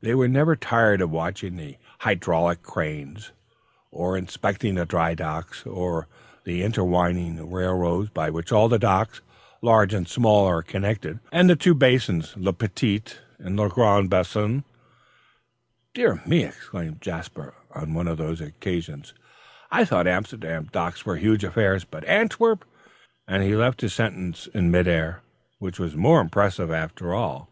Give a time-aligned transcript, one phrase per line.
[0.00, 3.32] They were never tired of watching the hydraulic cranes,
[3.92, 9.20] of inspecting the dry docks; the intertwining railways by which all the docks,
[9.60, 13.02] large and small, are connected, and the two basins, Le Petit
[13.38, 14.64] and Le Grand Bassin.
[15.92, 19.12] "Dear me!" exclaimed Jasper, on one of these occasions,
[19.70, 22.64] "I thought Amsterdam docks were huge affairs, but Antwerp!"
[23.28, 25.20] And he left his sentence in mid air,
[25.58, 27.50] which was more impressive after all.